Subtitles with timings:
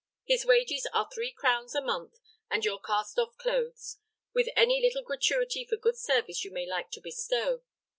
[0.25, 2.17] His wages are three crowns a month,
[2.49, 3.97] and your cast off clothes,
[4.33, 7.61] with any little gratuity for good service you may like to bestow.